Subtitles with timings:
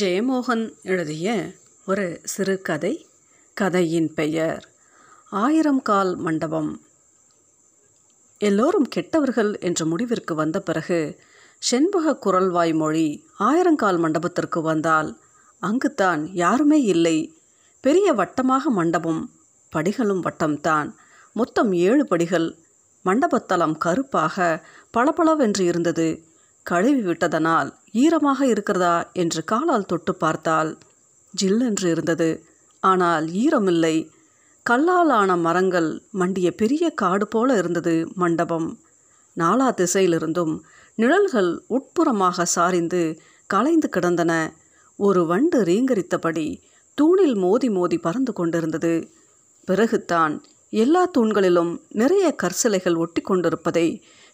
[0.00, 1.52] ஜெயமோகன் எழுதிய
[1.86, 3.06] ஒரு சிறுகதை
[3.54, 4.68] கதையின் பெயர்
[5.30, 6.80] ஆயிரம் கால் மண்டபம்.
[8.38, 11.20] எல்லோரும் கெட்டவர்கள் என்ற முடிவிற்கு வந்த பிறகு
[11.58, 15.18] செண்பக குரல்வாய் மொழி ஆயிரங்கால் மண்டபத்திற்கு வந்தால்
[15.58, 17.40] அங்குத்தான் யாருமே இல்லை.
[17.80, 19.30] பெரிய வட்டமாக மண்டபம்
[19.76, 20.92] படிகளும் வட்டம்தான்.
[21.32, 22.58] மொத்தம் ஏழு படிகள்.
[23.02, 26.25] மண்டபத்தலம் கருப்பாக பளபளவென்று இருந்தது.
[26.66, 27.70] கழுவி விட்டதனால்
[28.02, 30.70] ஈரமாக இருக்கிறதா என்று காலால் தொட்டு பார்த்தால்
[31.34, 32.30] ஜில்லென்று இருந்தது.
[32.82, 33.96] ஆனால் ஈரமில்லை.
[34.66, 38.68] கல்லால் ஆன மரங்கள் மண்டிய பெரிய காடு போல இருந்தது மண்டபம்.
[39.36, 40.54] நாலா திசையிலிருந்தும்
[40.98, 43.02] நிழல்கள் உட்புறமாக சாரிந்து
[43.50, 44.32] கலைந்து கிடந்தன.
[44.98, 46.46] ஒரு வண்டு ரீங்கரித்தபடி
[46.98, 48.94] தூணில் மோதி மோதி பறந்து கொண்டிருந்தது.
[49.68, 50.34] பிறகுதான்
[50.72, 53.86] எல்லா தூண்களிலும் நிறைய கற்சிலைகள் ஒட்டி கொண்டிருப்பதை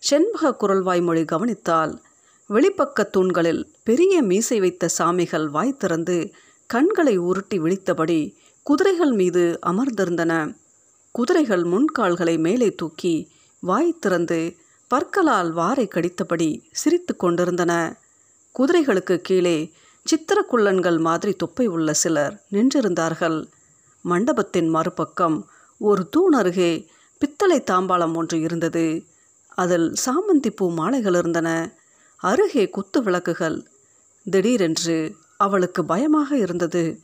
[0.02, 1.92] செண்பக குரல்வாய்மொழி கவனித்தால்
[2.48, 6.16] வெளிப்பக்க தூண்களில் பெரிய மீசை வைத்த சாமிகள் வாய் திறந்து
[6.66, 10.56] கண்களை உருட்டி விழித்தபடி குதிரைகள் மீது அமர்ந்திருந்தன.
[11.12, 13.14] குதிரைகள் முன்கால்களை மேலே தூக்கி
[13.60, 14.56] வாய் திறந்து
[14.88, 17.72] பற்களால் வாரை கடித்தபடி சிரித்து கொண்டிருந்தன.
[18.58, 19.72] குதிரைகளுக்கு கீழே
[20.06, 23.38] சித்திரக்குள்ளன்கள் மாதிரி தொப்பை உள்ள சிலர் நின்றிருந்தார்கள்.
[24.02, 25.46] மண்டபத்தின் மறுபக்கம்
[25.78, 26.72] ஒரு தூண் அருகே
[27.18, 29.04] பித்தளை தாம்பாளம் ஒன்று இருந்தது.
[29.48, 31.48] அதில் சாமந்தி பூ மாலைகள் இருந்தன.
[32.22, 33.66] அருகே குத்து விளக்குகள்.
[34.30, 36.98] திடீரென்று அவளுக்கு பயமாக இருந்தது.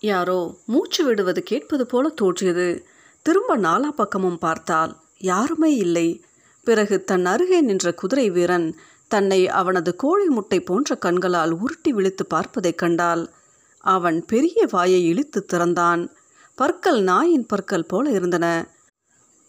[0.00, 2.84] யாரோ மூச்சு விடுவது கேட்பது போல தோற்றியது
[3.22, 6.24] திரும்ப நாலா பக்கமும் பார்த்தால் யாருமே இல்லை.
[6.64, 12.78] பிறகு தன் அருகே நின்ற குதிரை வீரன் தன்னை அவனது கோழி முட்டை போன்ற கண்களால் உருட்டி விழித்து பார்ப்பதைக்
[12.78, 13.30] கண்டால்
[13.78, 16.12] அவன் பெரிய வாயை இழுத்து திறந்தான்.
[16.54, 18.70] பற்கள் நாயின் பற்கள் போல இருந்தன.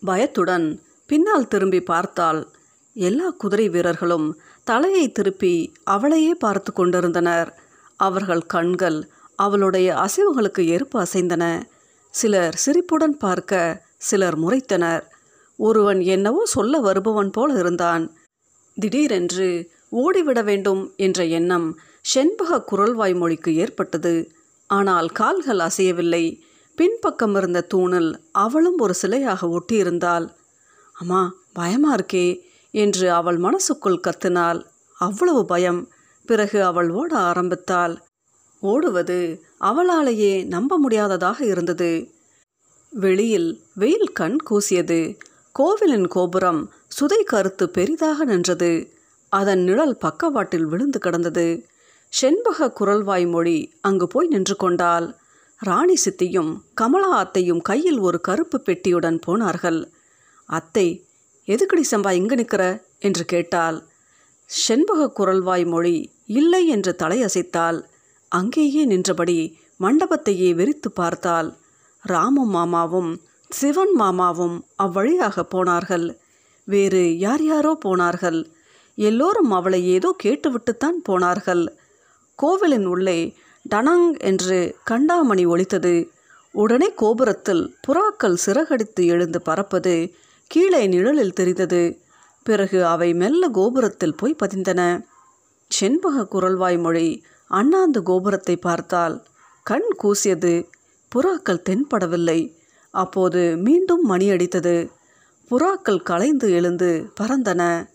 [0.06, 2.50] பயத்துடன் பின்னால் திரும்பி பார்த்தால்
[2.94, 7.50] எல்லா குதிரை வீரர்களும் தலையை திருப்பி அவளையே பார்த்து கொண்டிருந்தனர்.
[8.00, 9.00] அவர்கள் கண்கள்
[9.40, 11.44] அவளுடைய அசைவுகளுக்கு ஏற்ப அசைந்தன.
[12.14, 15.04] சிலர் சிரிப்புடன் பார்க்க சிலர் முறைத்தனர்.
[15.60, 18.04] ஒருவன் என்னவோ சொல்ல வருபவன் போல இருந்தான்.
[18.78, 19.50] திடீரென்று
[19.92, 21.68] ஓடிவிட வேண்டும் என்ற எண்ணம்
[22.14, 24.16] செண்பக குரல்வாய் மொழிக்கு ஏற்பட்டது.
[24.70, 26.26] ஆனால் கால்கள் அசையவில்லை.
[26.78, 28.12] பின்பக்கம் இருந்த தூணில்
[28.44, 30.26] அவளும் ஒரு சிலையாக ஒட்டியிருந்தாள்.
[30.96, 31.22] அம்மா
[31.54, 32.28] பயமா இருக்கே.
[32.78, 34.66] என்று அவள் மனசுக்குள் கத்தினாள்.
[34.98, 35.92] அவ்வளவு பயம்.
[36.26, 37.96] பிறகு அவள் ஓட ஆரம்பித்தாள்.
[38.62, 39.20] ஓடுவது
[39.62, 41.92] அவளாலேயே நம்ப முடியாததாக இருந்தது.
[42.92, 45.20] வெளியில் வெயில் கண் கூசியது.
[45.52, 48.72] கோவிலின் கோபுரம் சுதை கருத்து பெரிதாக நின்றது.
[49.30, 51.66] அதன் நிழல் பக்கவாட்டில் விழுந்து கிடந்தது.
[52.10, 55.08] செண்பக குரல்வாய் மொழி அங்கு போய் நின்று கொண்டால்
[55.60, 59.92] ராணி சித்தியும் கமலா அத்தையும் கையில் ஒரு கருப்பு பெட்டியுடன் போனார்கள்.
[60.46, 61.07] அத்தை
[61.48, 62.64] எதுக்கடி சம்பா இங்கு நிற்கிற
[63.00, 63.78] என்று கேட்டாள்.
[64.50, 67.80] செண்பக குரல்வாய் மொழி இல்லை என்று தலையசைத்தாள்.
[68.32, 69.40] அங்கேயே நின்றபடி
[69.80, 71.50] மண்டபத்தையே வெறித்து பார்த்தாள்.
[72.04, 73.12] ராமு மாமாவும்
[73.52, 76.20] சிவன் மாமாவும் அவ்வழியாக போனார்கள்.
[76.68, 78.40] வேறு யார் யாரோ போனார்கள்.
[78.98, 81.64] எல்லோரும் அவளை ஏதோ கேட்டுவிட்டுத்தான் போனார்கள்.
[82.40, 83.20] கோவிலின் உள்ளே
[83.66, 85.96] டனங் என்று கண்டாமணி ஒலித்தது.
[86.52, 89.96] உடனே கோபுரத்தில் புறாக்கள் சிறகடித்து எழுந்து பறப்பது
[90.48, 92.00] கீழே நிழலில் தெரிந்தது.
[92.44, 95.06] பிறகு அவை மெல்ல கோபுரத்தில் போய் பதிந்தன.
[95.68, 99.26] செண்பக குரல்வாய் மொழி அண்ணாந்து கோபுரத்தை பார்த்தால்
[99.64, 100.54] கண் கூசியது.
[101.12, 102.40] புறாக்கள் தென்படவில்லை.
[102.92, 104.90] அப்போது மீண்டும் மணி அடித்தது.
[105.52, 107.88] புறாக்கள் கலைந்து எழுந்து பறந்தன.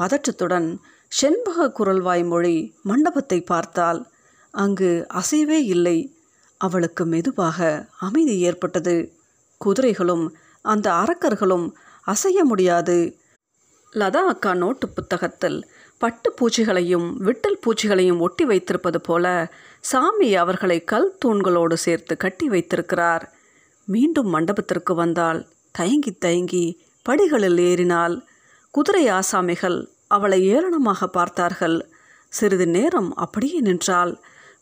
[0.00, 0.76] பதற்றத்துடன்
[1.08, 4.06] செண்பக குரல்வாய் மொழி மண்டபத்தை பார்த்தால்
[4.50, 5.98] அங்கு அசைவே இல்லை.
[6.56, 9.12] அவளுக்கு மெதுவாக அமைதி ஏற்பட்டது.
[9.58, 10.36] குதிரைகளும்
[10.68, 11.66] அந்த அரக்கர்களும்
[12.06, 12.98] அசைய முடியாது.
[13.92, 15.58] லதா அக்கா நோட்டு புத்தகத்தில்
[16.00, 19.26] பட்டு பூச்சிகளையும் விட்டல் பூச்சிகளையும் ஒட்டி வைத்திருப்பது போல
[19.84, 23.24] சாமி அவர்களை கல் தூண்களோடு சேர்த்து கட்டி வைத்திருக்கிறார்.
[23.88, 25.40] மீண்டும் மண்டபத்திற்கு வந்தால்
[25.74, 26.64] தயங்கி தயங்கி
[27.06, 28.16] படிகளில் ஏறினால்
[28.74, 31.78] குதிரை ஆசாமிகள் அவளை ஏளனமாக பார்த்தார்கள்.
[32.32, 34.12] சிறிது நேரம் அப்படியே நின்றாள்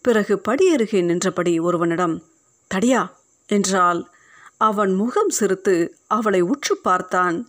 [0.05, 2.17] பிறகு படியருகே நின்றபடி ஒருவனிடம்
[2.70, 3.03] தடியா!
[3.49, 4.00] என்றாள்.
[4.61, 7.49] அவன் முகம் சிரித்து அவளை உற்று பார்த்தான்.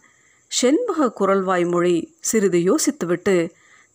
[0.51, 3.49] செண்பக குரல்வாய் மொழி சிறிது யோசித்துவிட்டு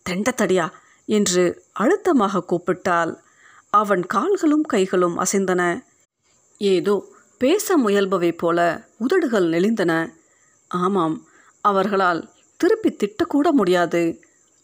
[0.09, 0.67] தெண்டத்தடியா
[1.05, 1.43] என்று
[1.73, 3.13] அழுத்தமாக கூப்பிட்டாள்.
[3.69, 5.61] அவன் கால்களும் கைகளும் அசைந்தன.
[6.57, 6.95] ஏதோ
[7.37, 10.13] பேச முயல்பவை போல உதடுகள் நெளிந்தன.
[10.67, 11.27] ஆமாம்
[11.61, 12.21] அவர்களால்
[12.57, 14.03] திருப்பி திட்டக்கூட முடியாது.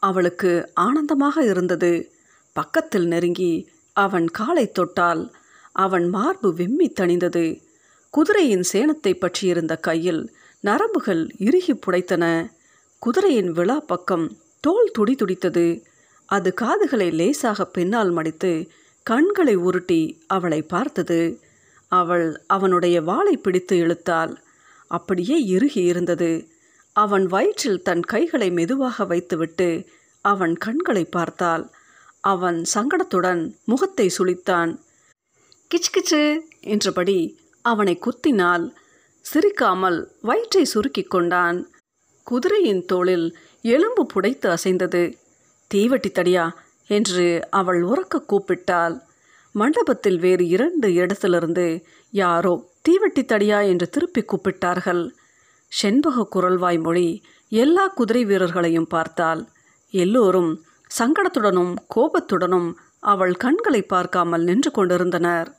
[0.03, 2.11] அவளுக்கு ஆனந்தமாக இருந்தது.
[2.53, 5.23] பக்கத்தில் நெருங்கி அவன் காலை தொட்டால்
[5.71, 7.45] அவன் மார்பு வெம்மி தணிந்தது.
[8.13, 10.33] குதிரையின் சேணத்தை பற்றியிருந்த கையில்
[10.63, 12.51] நரம்புகள் இறுகி புடைத்தன.
[12.99, 15.83] குதிரையின் விழா பக்கம் தோல் துடி துடித்தது.
[16.25, 18.69] அது காதுகளை லேசாக பின்னால் மடித்து
[19.03, 21.39] கண்களை உருட்டி அவளை பார்த்தது.
[21.87, 24.35] அவள் அவனுடைய வாளை பிடித்து இழுத்தாள்.
[24.87, 26.47] அப்படியே இறுகி இருந்தது.
[26.93, 29.85] அவன் வயிற்றில் தன் கைகளை மெதுவாக வைத்துவிட்டு
[30.21, 31.69] அவன் கண்களை பார்த்தாள்.
[32.19, 34.71] அவன் சங்கடத்துடன் முகத்தை சுளித்தான்.
[35.71, 38.65] கிச்சு கிச்சு என்றபடி அவனை குத்தினாள்
[39.25, 41.57] சிரிக்காமல் வயிற்றை சுருக்கிக் கொண்டான்.
[42.23, 45.03] குதிரையின் தோளில் எலும்பு புடைத்து அசைந்தது.
[45.71, 46.45] தீவட்டி தடியா
[46.87, 48.95] என்று அவள் உறக்க கூப்பிட்டாள்.
[49.51, 52.53] மண்டபத்தில் வேறு இரண்டு இடத்திலிருந்து யாரோ
[52.89, 55.03] தீவட்டி தடியா என்று திருப்பி கூப்பிட்டார்கள்.
[55.71, 57.07] செண்பக குரல்வாய் மொழி
[57.51, 59.41] எல்லா குதிரை வீரர்களையும் பார்த்தாள்.
[59.93, 60.51] எல்லோரும்
[60.99, 62.69] சங்கடத்துடனும் கோபத்துடனும்
[62.99, 65.49] அவள் கண்களை பார்க்காமல் நின்று கொண்டிருந்தனர்.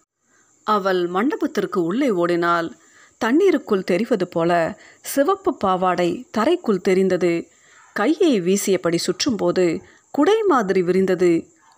[0.66, 2.70] அவள் மண்டபத்திற்கு உள்ளே ஓடினாள்
[3.18, 7.48] தண்ணீருக்குள் தெரிவது போல சிவப்பு பாவாடை தரைக்குள் தெரிந்தது.
[7.92, 9.80] கையை வீசியபடி சுற்றும்போது
[10.10, 11.32] குடை மாதிரி விரிந்தது.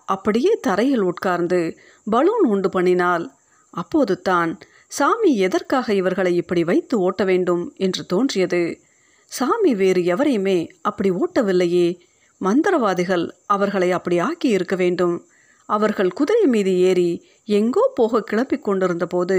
[0.04, 1.78] அப்படியே தரையில் உட்கார்ந்து
[2.10, 3.28] பலூன் உண்டு பண்ணினாள்.
[3.70, 4.58] அப்போது தான்
[4.88, 8.80] சாமி எதற்காக இவர்களை இப்படி வைத்து ஓட்ட வேண்டும் என்று தோன்றியது.
[9.26, 11.98] சாமி வேறு எவரையுமே அப்படி ஓட்டவில்லையே.
[12.40, 15.26] மந்திரவாதிகள் அவர்களை அப்படி ஆக்கி இருக்க வேண்டும்.
[15.72, 17.10] அவர்கள் குதிரை மீது ஏறி
[17.48, 19.38] எங்கோ போக கிளப்பிக் கொண்டிருந்த போது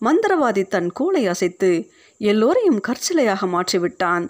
[0.00, 1.70] மந்திரவாதி தன் கோலை அசைத்து
[2.20, 4.24] எல்லோரையும் கற்சிலையாக மாற்றிவிட்டான்.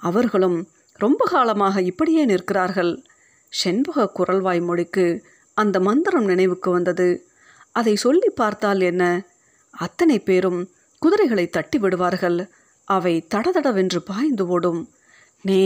[0.00, 0.58] அவர்களும்
[1.00, 2.92] ரொம்ப காலமாக இப்படியே நிற்கிறார்கள்.
[3.52, 5.06] செண்பக குரல்வாய் மொழிக்கு
[5.56, 7.08] அந்த மந்திரம் நினைவுக்கு வந்தது.
[7.72, 9.02] அதை சொல்லி பார்த்தால் என்ன?
[9.74, 10.60] அத்தனை பேரும்
[11.02, 12.38] குதிரைகளை தட்டி விடுவார்கள்.
[12.88, 14.82] அவை தடதடவென்று பாய்ந்து ஓடும்.
[15.44, 15.64] நே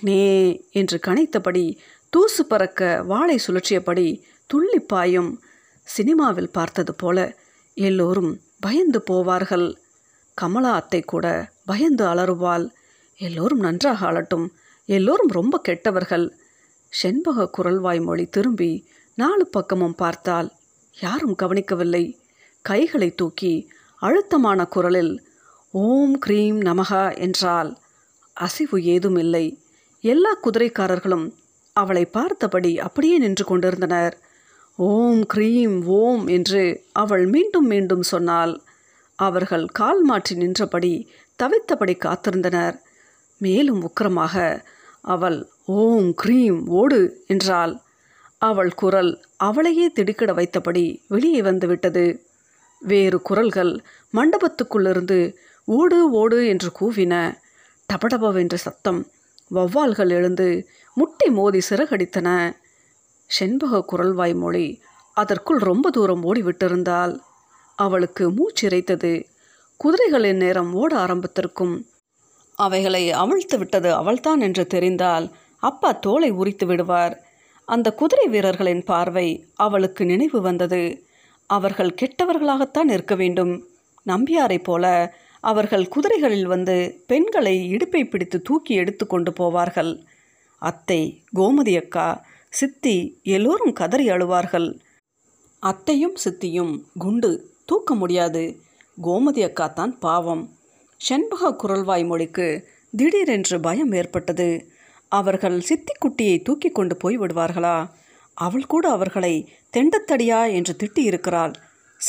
[0.00, 0.22] நே
[0.70, 1.64] என்று கனைத்தபடி
[2.12, 4.06] தூசு பறக்க வாளை சுழற்றியபடி
[4.52, 5.30] துள்ளி பாயும்
[5.88, 7.18] சினிமாவில் பார்த்தது போல
[7.76, 9.68] எல்லோரும் பயந்து போவார்கள்.
[10.38, 11.26] கமலா அத்தை கூட
[11.64, 12.66] பயந்து அலறுவாள்.
[13.20, 14.46] எல்லோரும் நன்றாக அலட்டும்
[14.88, 16.26] எல்லோரும் ரொம்ப கெட்டவர்கள்.
[16.92, 18.72] செண்பக குரல்வாய் மொழி திரும்பி
[19.18, 20.48] நாலு பக்கமும் பார்த்தால்
[20.96, 22.04] யாரும் கவனிக்கவில்லை.
[22.64, 23.52] கைகளை தூக்கி
[24.02, 25.14] அழுத்தமான குரலில்
[25.74, 27.70] ஓம் க்ரீம் நமகா என்றால்
[28.36, 29.44] அசைவு ஏதும் இல்லை
[30.04, 31.26] எல்லா குதிரைக்காரர்களும்
[31.76, 34.14] அவளை பார்த்தபடி அப்படியே நின்று கொண்டிருந்தனர்.
[34.78, 38.52] ஓம் க்ரீம் ஓம் என்று அவள் மீண்டும் மீண்டும் சொன்னாள்
[39.18, 40.92] அவர்கள் கால் மாற்றி நின்றபடி
[41.38, 42.76] தவித்தபடி காத்திருந்தனர்.
[43.40, 44.64] மேலும் உக்கிரமாக
[45.00, 47.74] அவள் ஓம் க்ரீம் ஓடு என்றாள்.
[48.38, 52.04] அவள் குரல் அவளையே திடுக்கிட வைத்தபடி வெளியே வந்துவிட்டது
[52.82, 53.72] வேறு குரல்கள்
[54.14, 55.20] மண்டபத்துக்குள்ளிருந்து
[55.68, 57.14] ஓடு ஓடு என்று கூவின.
[57.88, 59.06] டபடபவென்ற சத்தம்.
[59.50, 62.28] வௌவால்கள் எழுந்து முட்டி மோதி சிறகடித்தன.
[63.36, 64.66] செண்பக குரல்வாய் மொழி
[65.16, 67.14] அதற்குள் ரொம்ப தூரம் ஓடிவிட்டிருந்தாள்.
[67.78, 69.12] அவளுக்கு மூச்சிறைத்தது
[69.80, 71.74] குதிரைகளின் நேரம் ஓட ஆரம்பித்திருக்கும்.
[72.58, 75.26] அவைகளை அவிழ்த்து விட்டது அவள்தான் என்று தெரிந்தால்
[75.62, 77.14] அப்பா தோலை உரித்து விடுவார்.
[77.68, 80.82] அந்த குதிரை வீரர்களின் பார்வை அவளுக்கு நினைவு வந்தது.
[81.50, 83.54] அவர்கள் கெட்டவர்களாகத்தான் இருக்க வேண்டும்.
[84.06, 84.86] நம்பியாரைப் போல
[85.44, 86.76] அவர்கள் குதிரைகளில் வந்து
[87.06, 89.92] பெண்களை இடுப்பை பிடித்து தூக்கி எடுத்து கொண்டு போவார்கள்.
[90.62, 91.00] அத்தை
[91.36, 92.08] கோமதி அக்கா
[92.52, 94.78] சித்தி எல்லோரும் கதறி அழுவார்கள்.
[95.58, 98.60] அத்தையும் சித்தியும் குண்டு தூக்க முடியாது.
[99.02, 100.50] கோமதி அக்கா தான் பாவம்.
[100.96, 104.72] செண்பக குரல்வாய் மொழிக்கு திடீரென்று பயம் ஏற்பட்டது.
[105.08, 107.90] அவர்கள் சித்திக்குட்டியை தூக்கி கொண்டு போய் விடுவார்களா?
[108.34, 111.52] அவள் கூட அவர்களை தெண்டத்தடியா என்று திட்டி இருக்கிறாள்.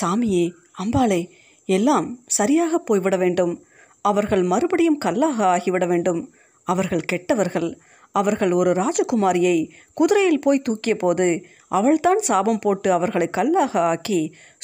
[0.01, 1.29] சாமியே அம்பாளே
[1.65, 3.63] எல்லாம் சரியாக போய்விட வேண்டும்.
[4.01, 6.33] அவர்கள் மறுபடியும் கல்லாக ஆகிவிட வேண்டும்.
[6.63, 7.81] அவர்கள் கெட்டவர்கள்.
[8.15, 9.58] அவர்கள் ஒரு ராஜகுமாரியை
[9.93, 11.27] குதிரையில் போய் தூக்கிய போது
[11.67, 14.20] அவள்தான் சாபம் போட்டு அவர்களை கல்லாக ஆக்கி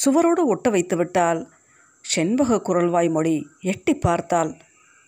[0.06, 1.40] சுவரோடு ஒட்ட வைத்து விட்டாள்.
[2.06, 4.52] செண்பக குரல்வாய் மொழி எட்டி பார்த்தாள்.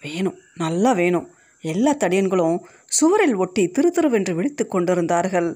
[0.03, 1.27] வேணும் நல்லா வேணும்.
[1.63, 2.57] எல்லா தடியன்களும்
[2.91, 5.49] சுவரில் ஒட்டி திரு திருவென்று விழித்து கொண்டிருந்தார்கள்.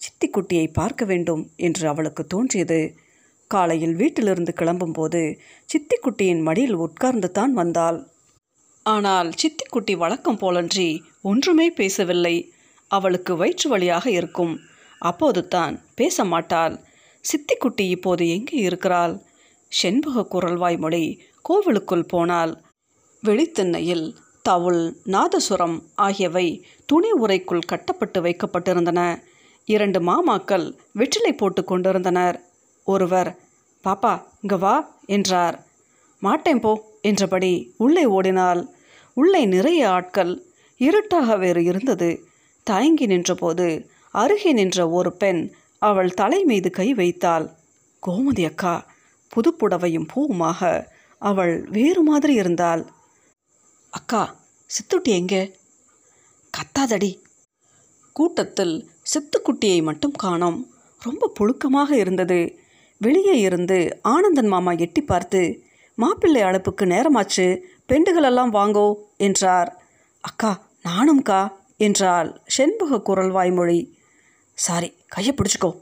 [0.00, 2.80] சித்திக்குட்டியை பார்க்க வேண்டும் என்று அவளுக்கு தோன்றியது.
[3.50, 5.22] காலையில் வீட்டிலிருந்து கிளம்பும்போது
[5.68, 7.98] சித்திக்குட்டியின் மடியில் உட்கார்ந்து தான் வந்தாள்.
[8.92, 10.88] ஆனால் சித்திக்குட்டி வழக்கம் போலன்றி
[11.30, 12.36] ஒன்றுமே பேசவில்லை.
[12.90, 14.54] அவளுக்கு வயிற்று வழியாக இருக்கும்.
[15.00, 16.74] அப்போது தான் பேச மாட்டாள்.
[17.24, 19.14] சித்திக்குட்டி இப்போது எங்கே இருக்கிறாள்?
[19.72, 21.04] செண்பக குரல்வாய் மொழி
[21.44, 22.52] கோவிலுக்குள் போனாள்.
[23.22, 24.06] வெளித்திண்ணையில்
[24.44, 24.82] தவுள்
[25.14, 25.76] நாதசுரம்
[26.06, 26.46] ஆகியவை
[26.88, 29.00] துணி உரைக்குள் கட்டப்பட்டு வைக்கப்பட்டிருந்தன.
[29.68, 30.66] இரண்டு மாமாக்கள்
[31.00, 32.36] வெற்றிலை போட்டு கொண்டிருந்தனர்.
[32.86, 33.30] ஒருவர்
[33.84, 34.74] பாப்பா இங்க வா
[35.16, 35.56] என்றார்.
[36.22, 36.72] மாட்டேன் போ
[37.08, 37.52] என்றபடி
[37.84, 38.60] உள்ளே ஓடினாள்.
[39.20, 40.32] உள்ளே நிறைய ஆட்கள்
[40.80, 42.10] இருட்டாக வேறு இருந்தது.
[42.66, 43.66] தயங்கி நின்றபோது
[44.14, 45.40] அருகே நின்ற ஒரு பெண்
[45.82, 47.46] அவள் தலை மீது கை வைத்தாள்.
[48.02, 48.74] கோமதி அக்கா
[49.32, 50.60] புதுப்புடவையும் பூவுமாக.
[51.22, 52.82] அவள் வேறு மாதிரி இருந்தாள்.
[53.90, 54.22] அக்கா
[54.70, 55.42] சித்துட்டி எங்கே?
[56.54, 57.10] கத்தாதடி.
[58.16, 58.74] கூட்டத்தில்
[59.12, 60.58] சித்துக்குட்டியை மட்டும் காணோம்.
[61.02, 62.40] ரொம்ப புழுக்கமாக இருந்தது.
[63.00, 65.40] வெளியே இருந்து ஆனந்தன் மாமா எட்டி பார்த்து
[65.98, 67.46] மாப்பிள்ளை அழைப்புக்கு நேரமாச்சு
[67.88, 69.82] பெண்டுகளெல்லாம் வாங்கோ என்றார்.
[70.20, 73.98] அக்கா நானும்க்கா என்றாள் செண்பக குரல் வாய்மொழி.
[74.54, 75.78] சாரி கையை பிடிச்சிக்கோ.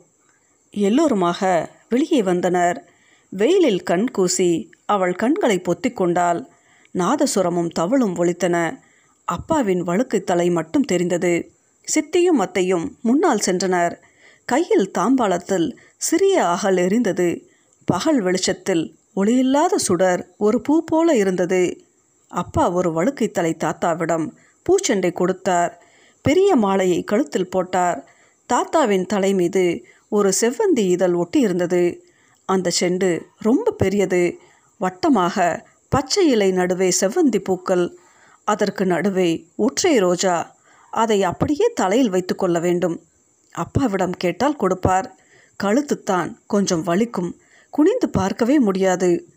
[0.70, 2.90] எல்லோருமாக வெளியே வந்தனர்.
[3.30, 6.48] வெயிலில் கண் கூசி அவள் கண்களை பொத்தி கொண்டாள்.
[6.94, 8.78] நாதசுரமும் தவளும் ஒலித்தன.
[9.24, 11.50] அப்பாவின் வழுக்கு தலை மட்டும் தெரிந்தது.
[11.94, 13.96] சித்தியும் அத்தையும் முன்னால் சென்றனர்.
[14.44, 17.46] கையில் தாம்பாளத்தில் சிறிய அகல் எரிந்தது.
[17.84, 21.85] பகல் வெளிச்சத்தில் ஒளியில்லாத சுடர் ஒரு பூ போல இருந்தது.
[22.28, 24.30] அப்பா ஒரு வழுக்கை தலை தாத்தாவிடம்
[24.62, 25.84] பூச்செண்டை கொடுத்தார்.
[26.22, 28.08] பெரிய மாலையை கழுத்தில் போட்டார்.
[28.46, 32.04] தாத்தாவின் தலை மீது ஒரு செவ்வந்தி இதழ் ஒட்டி இருந்தது
[32.44, 34.38] அந்த செண்டு ரொம்ப பெரியது.
[34.80, 37.96] வட்டமாக பச்சை இலை நடுவே செவ்வந்தி பூக்கள்.
[38.44, 40.56] அதற்கு நடுவே ஒற்றை ரோஜா.
[40.90, 43.02] அதை அப்படியே தலையில் வைத்து கொள்ள வேண்டும்.
[43.50, 45.14] அப்பாவிடம் கேட்டால் கொடுப்பார்.
[45.62, 47.32] கழுத்துத்தான் கொஞ்சம் வலிக்கும்.
[47.70, 49.28] குனிந்து பார்க்கவே முடியாது.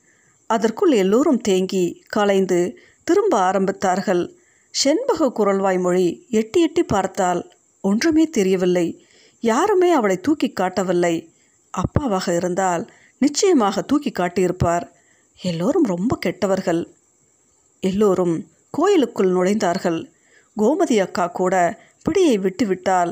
[0.50, 2.60] அதற்குள் எல்லோரும் தேங்கி கலைந்து
[3.04, 4.24] திரும்ப ஆரம்பித்தார்கள்.
[4.74, 7.42] செண்பக குரல்வாய் மொழி எட்டி எட்டி பார்த்தால்
[7.82, 8.88] ஒன்றுமே தெரியவில்லை.
[9.44, 11.16] யாருமே அவளை தூக்கி காட்டவில்லை.
[11.74, 12.84] அப்பாவாக இருந்தால்
[13.20, 14.86] நிச்சயமாக தூக்கி காட்டியிருப்பார்.
[15.42, 16.82] எல்லோரும் ரொம்ப கெட்டவர்கள்.
[17.84, 18.36] எல்லோரும்
[18.72, 20.00] கோயிலுக்குள் நுழைந்தார்கள்.
[20.58, 21.56] கோமதி அக்கா கூட
[22.06, 23.12] பிடியை விட்டுவிட்டால்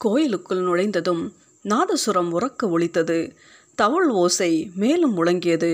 [0.00, 1.22] கோயிலுக்குள் நுழைந்ததும்
[1.64, 3.18] நாதசுரம் உறக்க ஒழித்தது
[3.74, 5.72] தவள் ஓசை மேலும் முழங்கியது.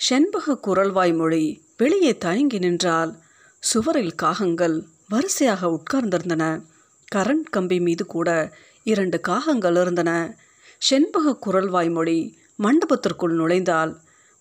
[0.00, 1.44] செண்பக குரல்வாய் மொழி
[1.76, 3.10] வெளியே தயங்கி நின்றால்
[3.62, 4.74] சுவரில் காகங்கள்
[5.08, 6.44] வரிசையாக உட்கார்ந்திருந்தன.
[7.12, 8.28] கரண்ட் கம்பி மீது கூட
[8.86, 10.10] இரண்டு காகங்கள் இருந்தன.
[10.82, 12.18] செண்பக குரல்வாய் மொழி
[12.58, 13.92] மண்டபத்திற்குள் நுழைந்தால்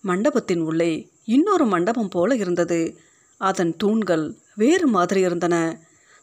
[0.03, 0.91] மண்டபத்தின் உள்ளே
[1.27, 2.81] இன்னொரு மண்டபம் போல இருந்தது.
[3.41, 5.55] அதன் தூண்கள் வேறு மாதிரி இருந்தன.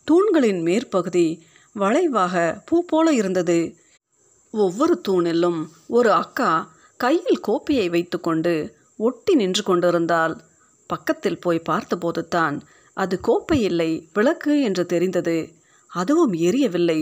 [0.09, 1.27] தூண்களின் மேற்பகுதி
[1.77, 3.59] வளைவாக பூ போல இருந்தது.
[4.55, 6.51] ஒவ்வொரு தூணிலும் ஒரு அக்கா
[7.01, 8.55] கையில் கோப்பையை வைத்துக்கொண்டு
[8.99, 10.35] ஒட்டி நின்று கொண்டிருந்தாள்.
[10.91, 12.57] பக்கத்தில் போய் பார்த்தபோது தான்
[12.97, 15.39] அது கோப்பை இல்லை விளக்கு என்று தெரிந்தது.
[15.91, 17.01] அதுவும் எரியவில்லை.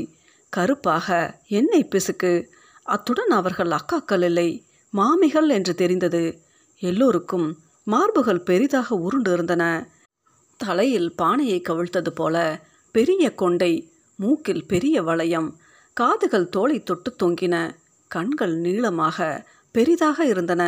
[0.52, 1.06] கருப்பாக
[1.48, 2.32] எண்ணெய் பிசுக்கு?
[2.86, 4.48] அத்துடன் அவர்கள் அக்காக்கள் இல்லை
[4.92, 6.24] மாமிகள் என்று தெரிந்தது.
[6.82, 7.48] எல்லோருக்கும்
[7.86, 9.64] மார்புகள் பெரிதாக உருண்டு இருந்தன
[10.60, 12.36] தலையில் பானையை கவிழ்த்தது போல
[12.94, 13.72] பெரிய கொண்டை
[14.18, 15.48] மூக்கில் பெரிய வளையம்
[15.96, 17.56] காதுகள் தோலை தொட்டு தொங்கின
[18.10, 19.18] கண்கள் நீளமாக
[19.74, 20.62] பெரிதாக இருந்தன.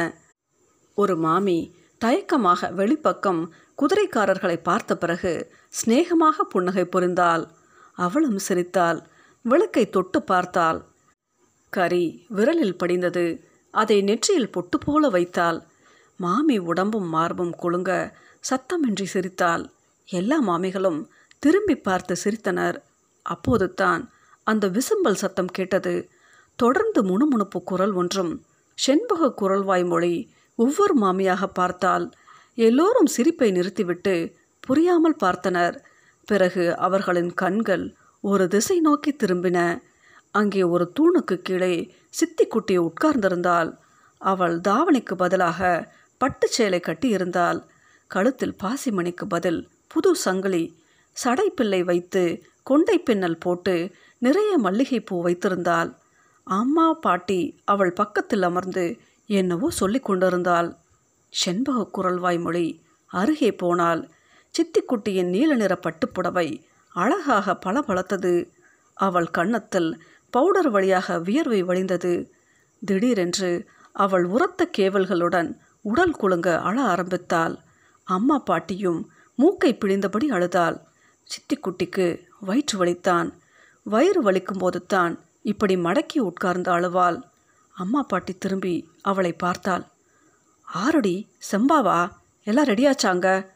[1.01, 1.59] ஒரு மாமி
[2.01, 3.41] தயக்கமாக வெளிப்பக்கம்
[3.79, 5.33] குதிரைக்காரர்களை பார்த்த பிறகு
[5.69, 7.45] சிநேகமாக புன்னகை புரிந்தாள்.
[7.99, 8.99] அவளும் சிரித்தாள்.
[9.45, 10.79] விளக்கை தொட்டு பார்த்தாள்.
[11.73, 12.05] கரி
[12.37, 13.27] விரலில் படிந்தது.
[13.75, 15.59] அதை நெற்றியில் பொட்டு போல வைத்தாள்.
[16.21, 17.91] மாமி உடம்பும் மார்பும் குலுங்க
[18.45, 19.65] சத்தமின்றி சிரித்தாள்.
[20.09, 21.01] எல்லா மாமிகளும்
[21.43, 22.79] திரும்பி பார்த்து சிரித்தனர்.
[23.27, 24.03] அப்போது தான்
[24.47, 25.95] அந்த விசும்பல் சத்தம் கேட்டது.
[26.59, 28.33] தொடர்ந்து முணுமுணுப்பு குரல் ஒன்றும்
[28.79, 30.15] செண்பக குரல்வாய் மொழி
[30.59, 32.07] ஒவ்வொரு மாமியாக பார்த்தால்
[32.59, 34.15] எல்லோரும் சிரிப்பை நிறுத்திவிட்டு
[34.61, 35.77] புரியாமல் பார்த்தனர்.
[36.29, 37.85] பிறகு அவர்களின் கண்கள்
[38.25, 39.59] ஒரு திசை நோக்கி திரும்பின.
[40.35, 41.75] அங்கே ஒரு தூணுக்கு கீழே
[42.19, 43.71] சித்திக்குட்டி உட்கார்ந்திருந்தாள்.
[44.21, 45.61] அவள் தாவணிக்கு பதிலாக
[46.21, 47.61] பட்டுச் சேலை கட்டியிருந்தாள்.
[48.11, 50.65] கழுத்தில் பாசிமணிக்கு பதில் புது சங்கிலி
[51.17, 52.23] சடைப்பிள்ளை வைத்து
[52.63, 53.75] கொண்டை பின்னல் போட்டு
[54.23, 55.91] நிறைய மல்லிகைப்பூ வைத்திருந்தாள்.
[56.47, 58.85] அம்மா பாட்டி அவள் பக்கத்தில் அமர்ந்து
[59.29, 60.77] என்னவோ சொல்லிக் கொண்டிருந்தாள்.
[61.29, 64.11] செண்பக குரல்வாய் மொழி அருகே போனால்
[64.55, 66.63] சித்திக்குட்டியின் நீல நிற பட்டுப்புடவை
[66.95, 68.51] அழகாக பளபளத்தது.
[68.95, 72.31] அவள் கன்னத்தில் பவுடர் வழியாக வியர்வை வழிந்தது.
[72.83, 73.51] திடீரென்று
[73.93, 75.51] அவள் உரத்த கேவல்களுடன்
[75.83, 77.55] உடல் குலுங்க அழ ஆரம்பித்தாள்.
[78.05, 79.01] அம்மா பாட்டியும்
[79.35, 80.77] மூக்கை பிழிந்தபடி அழுதாள்.
[81.27, 82.07] சித்திக்குட்டிக்கு
[82.41, 83.29] வயிற்று வலித்தான்.
[83.83, 87.19] வயிறு வலிக்கும் போது தான் இப்படி மடக்கி உட்கார்ந்து அழுவாள்.
[87.79, 89.85] அம்மா பாட்டி திரும்பி அவளை பார்த்தாள்.
[90.69, 92.11] ஆரடி செம்பாவா?
[92.45, 93.47] எல்லாம் ரெடியாச்சாங்க?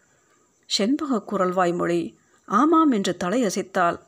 [0.66, 2.16] செண்பக குரல்வாய் மொழி
[2.48, 3.98] ஆமாம் என்று தலையசைத்தாள்.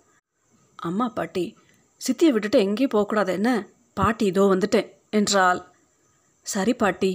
[0.77, 1.57] அம்மா பாட்டி
[2.01, 3.51] சித்தியை விட்டுட்டு எங்கேயும் போகக்கூடாது என்ன?
[3.95, 5.61] பாட்டி இதோ வந்துட்டேன் என்றாள்.
[6.43, 7.13] சரி பாட்டி.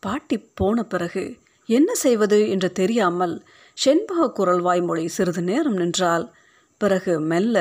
[0.00, 2.48] பாட்டி போன பிறகு என்ன செய்வது?
[2.48, 3.34] என்று தெரியாமல்
[3.78, 6.24] செண்பக குரல் வாய்மொழி சிறிது நேரம் நின்றால்
[6.80, 7.56] பிறகு மெல்ல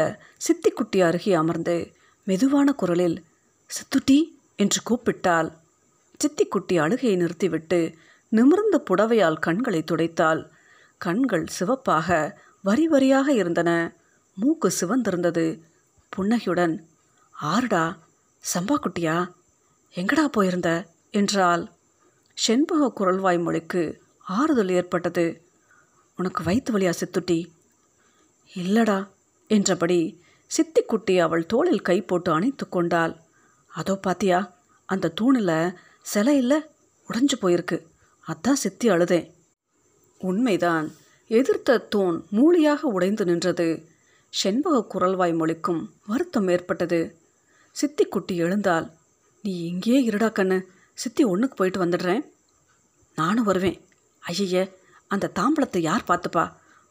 [0.48, 1.94] சித்திக்குட்டி அருகே அமர்ந்து
[2.28, 3.18] மெதுவான குரலில்
[3.70, 4.18] சித்துட்டி
[4.58, 5.54] என்று கூப்பிட்டாள்.
[6.24, 7.96] சித்திக்குட்டி அழுகையை நிறுத்திவிட்டு
[8.30, 10.50] நிமிர்ந்த புடவையால் கண்களை துடைத்தாள்.
[10.98, 13.96] கண்கள் சிவப்பாக வரி வரியாக இருந்தன.
[14.36, 15.62] மூக்கு சிவந்திருந்தது.
[16.10, 16.88] புன்னகையுடன்
[17.42, 17.98] ஆறுடா
[18.54, 19.34] சம்பா குட்டியா
[19.96, 20.70] எங்கடா போயிருந்த?
[21.12, 21.72] என்றாள்.
[22.34, 25.42] செண்பக குரல்வாய் மொழிக்கு ஆறுதல் ஏற்பட்டது.
[26.18, 27.46] உனக்கு வயிற்று வழியா சித்துட்டி?
[28.56, 29.08] இல்லடா
[29.48, 30.22] என்றபடி
[30.52, 33.16] சித்திக்குட்டி அவள் தோளில் கை போட்டு அணைத்து கொண்டாள்.
[33.80, 34.40] அதோ பாத்தியா
[34.90, 35.76] அந்த தூணில்
[36.12, 36.60] சிலை இல்லை
[37.10, 37.78] உடைஞ்சு போயிருக்கு.
[38.28, 39.28] அதான் சித்தி அழுதேன்.
[40.22, 40.86] உண்மைதான்
[41.32, 43.68] எதிர்த்த தூண் மூலியாக உடைந்து நின்றது.
[44.34, 47.00] செண்பக குரல்வாய் மொழிக்கும் வருத்தம் ஏற்பட்டது.
[47.76, 48.88] சித்தி குட்டி எழுந்தால்
[49.44, 50.58] நீ இங்கேயே இருடா கண்ணு
[50.98, 52.24] சித்தி ஒன்றுக்கு போயிட்டு வந்துடுறேன்.
[53.18, 53.78] நானும் வருவேன்.
[54.24, 54.64] ஐய
[55.12, 56.46] அந்த தாம்பளத்தை யார் பார்த்துப்பா?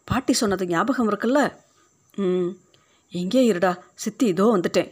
[0.09, 1.41] பாட்டி சொன்னது ஞாபகம் இருக்குல்ல?
[2.15, 2.51] ம்
[3.13, 3.73] இங்கே இருடா
[4.05, 4.91] சித்தி இதோ வந்துட்டேன்.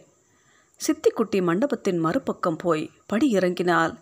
[0.86, 3.94] சித்திக்குட்டி மண்டபத்தின் மறுபக்கம் போய் படி இறங்கினாள்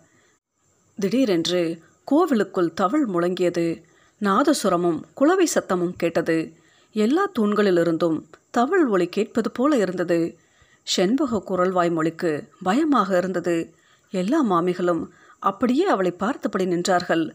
[0.99, 3.83] திடீரென்று கோவிலுக்குள் தவள் முழங்கியது.
[4.19, 6.53] நாதசுரமும் குளவை சத்தமும் கேட்டது.
[6.93, 10.37] எல்லா தூண்களிலிருந்தும் தவள் ஒளி கேட்பது போல இருந்தது.
[10.83, 13.73] செண்பக குரல்வாய் மொழிக்கு பயமாக இருந்தது.
[14.11, 15.07] எல்லா மாமிகளும்
[15.39, 17.29] அப்படியே அவளை பார்த்தபடி நின்றார்கள்.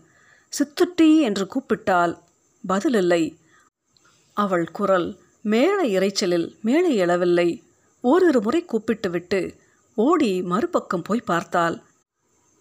[0.52, 2.18] சித்துட்டி என்று கூப்பிட்டால்
[2.66, 3.36] பதில் இல்லை.
[4.32, 7.67] அவள் குரல் மேள இரைச்சலில் மேலே எழவில்லை.
[8.04, 9.40] ஓரிரு முறை கூப்பிட்டுவிட்டு
[9.96, 11.76] ஓடி மறுபக்கம் போய் பார்த்தாள்.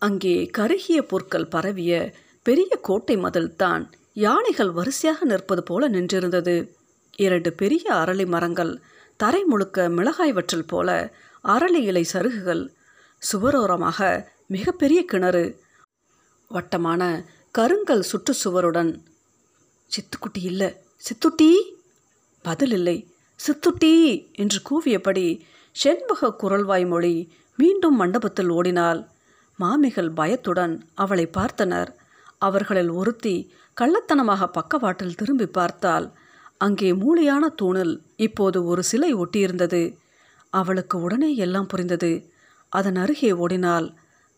[0.01, 1.91] அங்கே கருகிய பொருட்கள் பரவிய
[2.45, 3.83] பெரிய கோட்டை மதில்தான்
[4.25, 6.55] யானைகள் வரிசையாக நிற்பது போல நின்றிருந்தது.
[7.17, 8.73] இரண்டு பெரிய அரளி மரங்கள்
[9.17, 10.89] தரை முழுக்க மிளகாய் வற்றல் போல
[11.43, 12.63] அரளி இலை சருகுகள்
[13.21, 13.99] சுவரோரமாக
[14.47, 15.45] மிகப்பெரிய கிணறு
[16.51, 17.01] வட்டமான
[17.57, 18.91] கருங்கல் சுற்றுச்சுவருடன்
[19.91, 20.69] சித்துக்குட்டி இல்லை
[21.05, 21.51] சித்துட்டி?
[22.45, 22.97] பதில் இல்லை
[23.39, 23.93] சித்துட்டி
[24.31, 25.27] என்று கூவியபடி
[25.75, 29.07] செண்பக குரல்வாய் மொழி மீண்டும் மண்டபத்தில் ஓடினாள்.
[29.59, 31.89] மாமிகள் பயத்துடன் அவளை பார்த்தனர்.
[32.37, 36.11] அவர்களில் ஒருத்தி கள்ளத்தனமாக பக்கவாட்டில் திரும்பி பார்த்தால்
[36.57, 39.97] அங்கே மூளையான தூணில் இப்போது ஒரு சிலை ஒட்டியிருந்தது.
[40.49, 42.11] அவளுக்கு உடனே எல்லாம் புரிந்தது.
[42.69, 43.87] அதன் அருகே ஓடினால்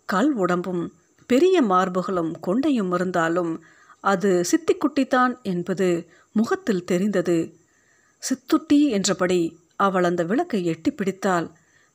[0.06, 0.84] கல் உடம்பும்
[1.25, 3.63] பெரிய மார்புகளும் கொண்டையும் இருந்தாலும்
[4.03, 5.88] அது சித்திக்குட்டித்தான் என்பது
[6.32, 7.38] முகத்தில் தெரிந்தது.
[8.24, 9.42] சித்துட்டி என்றபடி
[9.76, 11.48] அவள் அந்த விளக்கை எட்டி பிடித்தாள்.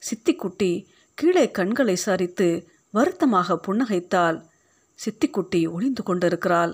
[0.03, 0.71] சித்திக்குட்டி
[1.19, 2.49] கீழே கண்களை சரித்து
[2.91, 4.39] வருத்தமாக புன்னகைத்தாள்.
[4.99, 6.73] சித்திக்குட்டி ஒளிந்து கொண்டிருக்கிறாள்.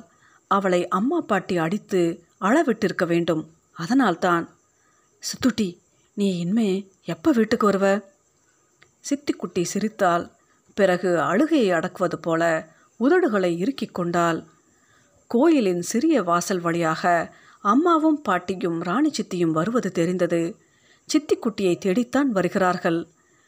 [0.51, 2.03] அவளை அம்மா பாட்டி அடித்து
[2.41, 3.43] அளவிட்டிருக்க வேண்டும்.
[3.73, 4.45] அதனால்தான்
[5.23, 5.69] சித்துட்டி
[6.17, 6.71] நீ இனிமே
[7.05, 7.87] எப்போ வீட்டுக்கு வருவ?
[9.05, 10.25] சித்திக்குட்டி சிரித்தாள்.
[10.77, 12.43] பிறகு அழுகையை அடக்குவது போல
[13.01, 14.41] உதடுகளை இறுக்கிக் கொண்டாள்.
[15.31, 17.03] கோயிலின் சிறிய வாசல் வழியாக
[17.63, 20.57] அம்மாவும் பாட்டியும் ராணி சித்தியும் வருவது தெரிந்தது.
[21.05, 23.07] சித்திக்குட்டியை தேடித்தான் வருகிறார்கள்.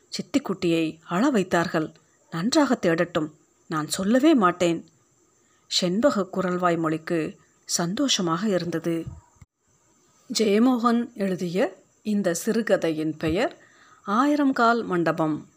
[0.09, 1.91] சித்திக்குட்டியை அழ வைத்தார்கள்.
[2.31, 3.31] நன்றாக தேடட்டும்.
[3.69, 4.87] நான் சொல்லவே மாட்டேன்.
[5.67, 9.05] செண்பக குரல்வாய் மொழிக்கு சந்தோஷமாக இருந்தது.
[10.39, 13.59] ஜெயமோகன் எழுதிய இந்த சிறுகதையின் பெயர்
[14.03, 15.52] ஆயிரம் கால் மண்டபம்.